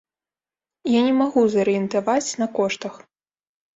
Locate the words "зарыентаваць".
1.57-2.35